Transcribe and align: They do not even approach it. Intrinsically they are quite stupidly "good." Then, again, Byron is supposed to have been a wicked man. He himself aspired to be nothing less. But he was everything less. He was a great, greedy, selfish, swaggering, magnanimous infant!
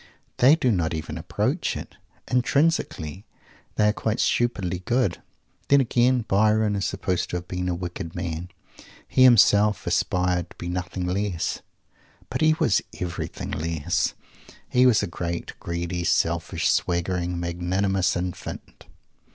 They 0.37 0.55
do 0.55 0.71
not 0.71 0.95
even 0.95 1.15
approach 1.15 1.77
it. 1.77 1.95
Intrinsically 2.27 3.23
they 3.75 3.89
are 3.89 3.93
quite 3.93 4.19
stupidly 4.19 4.79
"good." 4.79 5.21
Then, 5.67 5.79
again, 5.79 6.21
Byron 6.27 6.75
is 6.75 6.85
supposed 6.85 7.29
to 7.29 7.35
have 7.35 7.47
been 7.47 7.69
a 7.69 7.75
wicked 7.75 8.15
man. 8.15 8.49
He 9.07 9.21
himself 9.21 9.85
aspired 9.85 10.49
to 10.49 10.55
be 10.55 10.69
nothing 10.69 11.05
less. 11.05 11.61
But 12.31 12.41
he 12.41 12.55
was 12.55 12.81
everything 12.99 13.51
less. 13.51 14.15
He 14.67 14.87
was 14.87 15.03
a 15.03 15.07
great, 15.07 15.53
greedy, 15.59 16.03
selfish, 16.03 16.71
swaggering, 16.71 17.39
magnanimous 17.39 18.15
infant! 18.17 18.87